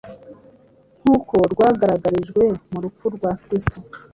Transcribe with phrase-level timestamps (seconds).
[1.01, 3.77] nk’uko rwagaragarijwe mu rupfu rwa Kristo;